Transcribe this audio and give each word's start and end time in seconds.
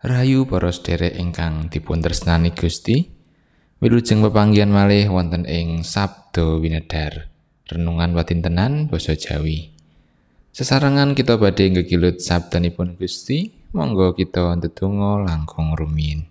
Rahayu 0.00 0.48
para 0.48 0.72
sederek 0.72 1.12
ingkang 1.20 1.68
dipun 1.68 2.00
tresnani 2.00 2.56
Gusti. 2.56 3.04
Wilujeng 3.84 4.24
pepanggihan 4.24 4.72
malih 4.72 5.12
wonten 5.12 5.44
ing 5.44 5.84
Sabdo 5.84 6.56
Winedar. 6.56 7.28
Renungan 7.68 8.16
watintenan 8.16 8.88
basa 8.88 9.12
Jawi. 9.12 9.68
Sesarengan 10.56 11.12
kita 11.12 11.36
badhe 11.36 11.68
ngegilut 11.68 12.16
sabdanipun 12.16 12.96
Gusti, 12.96 13.52
monggo 13.76 14.16
kita 14.16 14.56
ndedonga 14.56 15.20
langkung 15.20 15.76
rumiyin. 15.76 16.24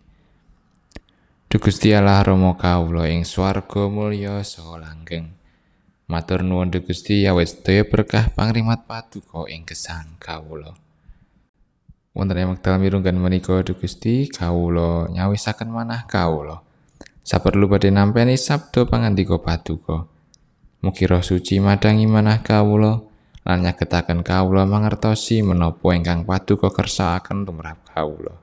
Duh 1.45 1.61
Gusti 1.61 1.94
Allah 1.94 2.25
Rama 2.25 2.58
kawula 2.58 3.05
ing 3.05 3.22
swarga 3.22 3.86
mulya 3.86 4.41
saha 4.41 4.81
langgeng. 4.81 5.30
Matur 6.09 6.41
nuwun 6.41 6.73
Gusti 6.73 7.30
awet 7.30 7.53
sedaya 7.53 7.86
berkah 7.86 8.33
pangrimat 8.33 8.89
paduka 8.89 9.45
ing 9.45 9.61
gesang 9.70 10.17
kawula. 10.17 10.88
Wonten 12.18 12.41
ing 12.41 12.49
wekdal 12.49 12.81
mirunggan 12.81 13.22
menika 13.22 13.62
Duh 13.62 13.77
Gusti 13.77 14.26
kawula 14.26 15.13
nyawisaken 15.13 15.70
manah 15.70 16.09
kawula. 16.09 16.66
Saperlu 17.22 17.70
badhe 17.70 17.94
nampi 17.94 18.34
sabda 18.34 18.90
pangandika 18.90 19.38
paduka. 19.38 20.09
Mugi 20.81 21.05
roh 21.05 21.22
suci 21.22 21.62
madangi 21.62 22.09
manah 22.09 22.41
kawula 22.41 23.05
lan 23.45 23.62
nyagetaken 23.62 24.26
kawula 24.26 24.66
mangertosi 24.66 25.45
menapa 25.45 25.94
ingkang 25.94 26.26
paduka 26.26 26.73
kersakaken 26.73 27.45
tumrap 27.45 27.77
kawula. 27.94 28.34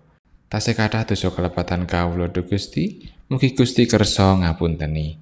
Tasih 0.46 0.78
kathah 0.78 1.02
dosa 1.02 1.34
kelepatan 1.34 1.90
kawula 1.90 2.30
Duh 2.30 2.46
Gusti, 2.46 3.10
mugi 3.26 3.50
Gusti 3.50 3.90
kersa 3.90 4.38
ngapunteni. 4.46 5.18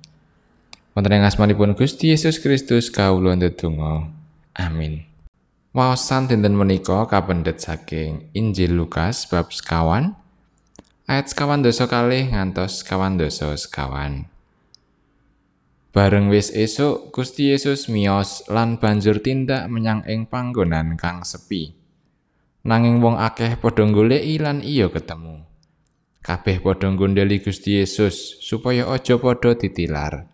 Wonten 0.92 1.16
ing 1.16 1.24
asmanipun 1.24 1.72
Gusti 1.72 2.12
Yesus 2.12 2.44
Kristus 2.44 2.92
kawula 2.92 3.32
ndedonga. 3.32 4.12
Amin. 4.52 5.13
Waosan 5.74 6.30
dinten 6.30 6.54
menika 6.54 7.02
kapendet 7.10 7.58
saking 7.58 8.30
Injil 8.30 8.78
Lukas 8.78 9.26
bab 9.26 9.50
sekawan 9.50 10.14
ayat 11.10 11.26
sekawan 11.26 11.66
dosa 11.66 11.90
kalih 11.90 12.30
ngantos 12.30 12.86
sekawan 12.86 13.18
dosa 13.18 13.50
sekawan. 13.58 14.30
Bareng 15.90 16.30
wis 16.30 16.54
esuk 16.54 17.10
Gusti 17.10 17.50
Yesus 17.50 17.90
miyos 17.90 18.46
lan 18.46 18.78
banjur 18.78 19.18
tindak 19.18 19.66
menyang 19.66 20.06
ing 20.06 20.30
panggonan 20.30 20.94
kang 20.94 21.26
sepi. 21.26 21.74
Nanging 22.62 23.02
wong 23.02 23.18
akeh 23.18 23.58
padha 23.58 23.82
goleki 23.90 24.38
lan 24.38 24.62
iya 24.62 24.86
ketemu. 24.86 25.42
Kabeh 26.22 26.62
padha 26.62 26.86
gondeli 26.94 27.42
Gusti 27.42 27.82
Yesus 27.82 28.38
supaya 28.46 28.86
aja 28.94 29.18
padha 29.18 29.58
ditilar. 29.58 30.30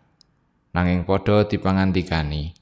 Nanging 0.77 1.09
padha 1.09 1.49
dipangantikani. 1.49 2.60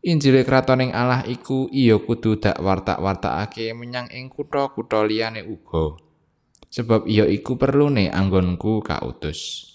Injil 0.00 0.40
kratoning 0.48 0.96
Allah 0.96 1.28
iku 1.28 1.68
iya 1.68 2.00
kudu 2.00 2.40
dak 2.40 2.56
wartak-wartakake 2.56 3.76
menyang 3.76 4.08
ing 4.08 4.32
kutha-kutha 4.32 5.04
liyane 5.04 5.44
uga. 5.44 6.00
Sebab 6.72 7.04
iya 7.04 7.28
iku 7.28 7.60
perlune 7.60 8.08
anggonku 8.08 8.80
kautus. 8.80 9.68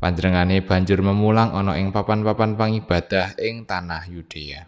Panjenengane 0.00 0.64
banjur 0.64 1.04
memulang 1.04 1.52
ana 1.52 1.76
ing 1.76 1.92
papan-papan 1.92 2.56
pangibadah 2.56 3.36
ing 3.36 3.68
tanah 3.68 4.08
Yudea. 4.08 4.64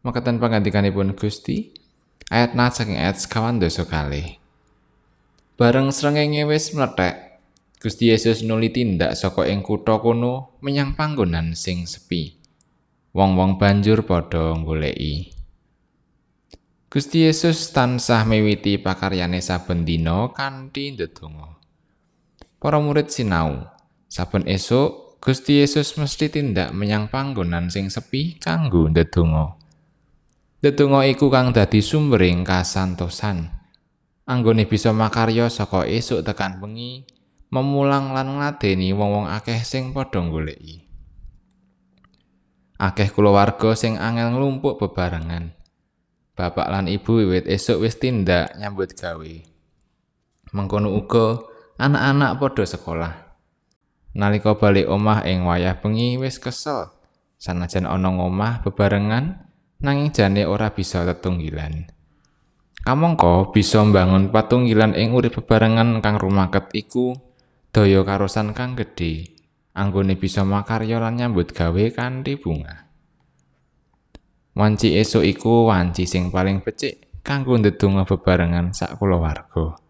Makatan 0.00 0.40
pangantikanipun 0.40 1.12
Gusti, 1.20 1.68
ayat 2.32 2.56
na 2.56 2.72
saking 2.72 2.96
ayat 2.96 3.20
sekawan 3.20 3.60
dosa 3.60 3.84
kali. 3.84 4.40
Bareng 5.60 5.92
srengenge 5.92 6.48
wis 6.48 6.72
mlethek, 6.72 7.40
Gusti 7.76 8.08
Yesus 8.08 8.40
nuli 8.40 8.72
tindak 8.72 9.20
saka 9.20 9.44
ing 9.52 9.60
kutha 9.60 10.00
kono 10.00 10.56
menyang 10.64 10.96
panggonan 10.96 11.52
sing 11.52 11.84
sepi. 11.84 12.43
Wong-wong 13.14 13.62
banjur 13.62 14.02
padha 14.02 14.58
goleki. 14.58 15.30
Gusti 16.90 17.22
Yesus 17.22 17.70
tansah 17.70 18.26
miwiti 18.26 18.74
pakaryane 18.82 19.38
saben 19.38 19.86
dina 19.86 20.34
kanthi 20.34 20.98
ndedonga. 20.98 21.62
Para 22.58 22.82
murid 22.82 23.14
sinau, 23.14 23.70
saben 24.10 24.50
esuk 24.50 25.22
Gusti 25.22 25.62
Yesus 25.62 25.94
mesti 25.94 26.26
tindak 26.26 26.74
menyang 26.74 27.06
panggonan 27.06 27.70
sing 27.70 27.86
sepi 27.86 28.34
kanggo 28.42 28.90
ndedonga. 28.90 29.62
Ndedonga 30.58 31.06
iku 31.06 31.30
kang 31.30 31.54
dadi 31.54 31.78
sumbering 31.86 32.42
kasantosan. 32.42 33.46
Anggone 34.26 34.66
bisa 34.66 34.90
makarya 34.90 35.46
saka 35.54 35.86
esuk 35.86 36.26
tekan 36.26 36.58
bengi, 36.58 37.06
memulang 37.54 38.10
lan 38.10 38.42
ngladeni 38.42 38.90
wong-wong 38.90 39.30
akeh 39.30 39.62
sing 39.62 39.94
padha 39.94 40.18
goleki. 40.18 40.83
Akeh 42.78 43.10
kulawarga 43.10 43.78
sing 43.78 43.98
angel 43.98 44.34
nglumpuk 44.34 44.80
bebarengan. 44.82 45.54
Bapak 46.34 46.66
lan 46.66 46.90
ibu 46.90 47.22
wiwit 47.22 47.46
esuk 47.46 47.86
wis 47.86 47.94
tindak 47.98 48.58
nyambut 48.58 48.90
gawe. 48.98 49.34
Mengkono 50.50 50.90
uga 50.90 51.46
anak-anak 51.78 52.42
padha 52.42 52.64
sekolah. 52.66 53.14
Nalika 54.14 54.54
balik 54.58 54.86
omah 54.86 55.26
ing 55.26 55.46
wayah 55.46 55.78
bengi 55.78 56.18
wis 56.18 56.38
kesel. 56.42 56.90
Sanajan 57.38 57.86
ana 57.86 58.10
omah 58.10 58.62
bebarengan 58.66 59.46
nanging 59.82 60.10
jane 60.14 60.42
ora 60.46 60.70
bisa 60.70 61.02
tetunggilan. 61.02 61.90
Kamangka 62.84 63.50
bisa 63.50 63.80
mbangun 63.80 64.28
patunggilan 64.28 64.94
ing 64.94 65.16
urip 65.16 65.40
bebarengan 65.40 66.02
kang 66.02 66.20
rumaket 66.20 66.68
iku 66.76 67.16
daya 67.74 68.06
karosan 68.06 68.54
kang 68.54 68.78
gedhe. 68.78 69.33
Anggone 69.74 70.14
bisa 70.14 70.46
makarya 70.46 71.02
lan 71.02 71.18
nyambut 71.18 71.50
gawe 71.50 71.84
kanthi 71.90 72.38
bunga. 72.38 72.86
Wanci 74.54 74.94
esuk 74.94 75.26
iku 75.26 75.66
wanci 75.66 76.06
sing 76.06 76.30
paling 76.30 76.62
becik 76.62 77.04
kanggo 77.26 77.58
ndedonga 77.58 78.06
bebarengan 78.06 78.70
sak 78.70 78.94
kulawarga. 79.02 79.82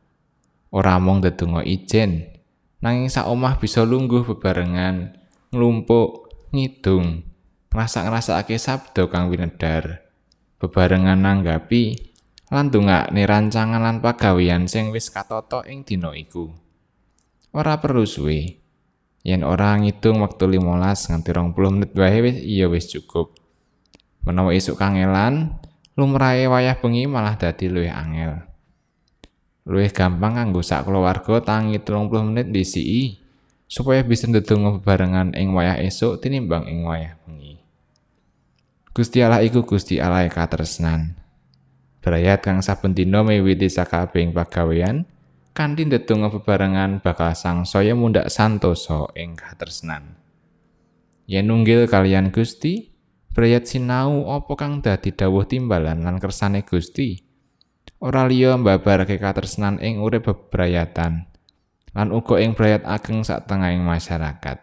Ora 0.73 0.97
mung 0.97 1.21
ndedonga 1.21 1.61
ijen, 1.69 2.41
nanging 2.81 3.13
sak 3.13 3.29
omah 3.29 3.61
bisa 3.61 3.85
lungguh 3.85 4.25
bebarengan, 4.25 5.21
nglumpuk, 5.53 6.33
ngidung, 6.51 7.23
ngrasa-ngrasakake 7.69 8.57
sabda 8.57 9.11
kang 9.13 9.29
winedar. 9.29 10.01
Bebarengan 10.57 11.21
nanggapi 11.21 12.15
lan 12.49 12.73
dongakne 12.73 13.23
rancangan 13.29 13.83
lan 13.85 14.01
pagawean 14.01 14.65
sing 14.65 14.95
wis 14.95 15.13
katata 15.13 15.61
ing 15.69 15.85
dina 15.85 16.17
iku. 16.17 16.49
Ora 17.53 17.77
perlu 17.83 18.09
suwe. 18.09 18.64
Yen 19.25 19.41
ora 19.41 19.81
ngitung 19.81 20.21
wektu 20.21 20.45
15 20.45 21.09
nganti 21.11 21.31
20 21.33 21.75
menit 21.75 21.91
wae 21.97 22.19
wis 22.21 22.37
iya 22.45 22.69
wis 22.69 22.93
cukup. 22.93 23.33
Menawa 24.29 24.53
esuk 24.53 24.77
kangelan 24.77 25.57
lumrahe 25.97 26.45
wayah 26.45 26.77
bengi 26.77 27.09
malah 27.09 27.41
dadi 27.41 27.73
luwih 27.73 27.91
angel. 27.91 28.45
Luwih 29.65 29.89
gampang 29.89 30.37
kanggo 30.37 30.61
sak 30.61 30.85
keluarga 30.85 31.41
tangi 31.41 31.81
30 31.81 32.29
menit 32.29 32.47
disiki 32.53 33.25
supaya 33.65 34.05
bisa 34.05 34.29
ndedonga 34.29 34.77
bebarengan 34.79 35.33
ing 35.33 35.57
wayah 35.57 35.81
esuk 35.81 36.21
tinimbang 36.21 36.69
ing 36.69 36.85
wayah 36.85 37.17
bengi. 37.25 37.57
Gusti 38.93 39.25
Allah 39.25 39.41
iku 39.41 39.65
Gusti 39.65 39.99
Allah 39.99 40.29
katresnan. 40.29 41.17
Berayat 42.05 42.45
kang 42.45 42.61
saben 42.61 42.93
dina 42.93 43.25
miwiti 43.25 43.73
sakabehing 43.73 44.37
pagawean 44.37 45.09
kanthi 45.55 45.87
ndedonga 45.87 46.35
bebarengan 46.35 46.99
bakal 46.99 47.31
sangsaya 47.33 47.95
mundhak 47.95 48.27
santosa 48.27 49.07
ing 49.15 49.39
katresnan. 49.39 50.19
Yen 51.31 51.49
nunggil 51.49 51.87
kalian 51.89 52.35
Gusti, 52.35 52.93
brayat 53.33 53.71
sinau 53.71 54.29
apa 54.35 54.53
kang 54.59 54.83
dadi 54.83 55.15
dawuh 55.15 55.47
timbalan 55.47 56.05
lan 56.05 56.19
kersane 56.19 56.67
Gusti. 56.67 57.23
Ora 58.03 58.29
liya 58.29 58.59
mbabarake 58.61 59.17
katresnan 59.17 59.81
ing 59.81 60.03
urip 60.03 60.29
bebrayatan 60.29 61.31
lan 61.95 62.09
uga 62.11 62.43
ing 62.43 62.53
brayat 62.53 62.83
ageng 62.85 63.23
sak 63.23 63.47
tengahing 63.49 63.81
masyarakat. 63.81 64.59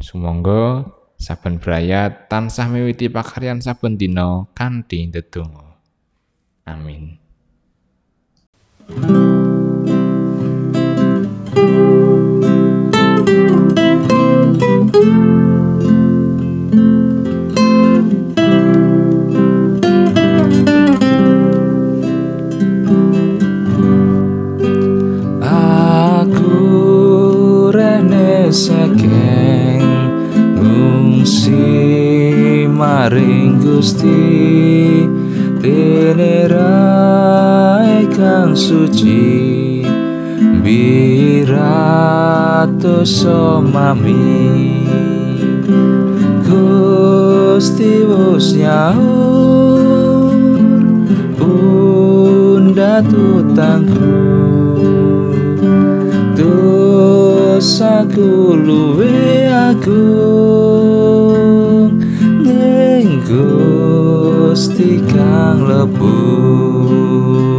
Sumangga 0.00 0.88
saben 1.20 1.60
brayat 1.60 2.30
tansah 2.32 2.70
miwiti 2.70 3.12
pakaryan 3.12 3.60
saben 3.60 4.00
dina 4.00 4.48
kanthi 4.56 5.10
ndedonga. 5.10 5.76
Amin. 6.64 7.20
saking 8.90 9.29
maring 32.80 33.60
Gusti 33.60 35.04
dene 35.60 36.48
kang 38.16 38.56
suci 38.56 39.84
birato 40.64 41.84
somami 43.04 44.24
Gusti 46.48 48.00
wos 48.08 48.56
nyaur 48.56 50.32
unda 51.36 53.04
patutangku 53.04 54.16
dosaku 56.32 58.28
luwe 58.56 59.20
ning 59.52 60.99
Gusti 63.30 64.98
kang 65.06 65.62
lebur 65.62 67.49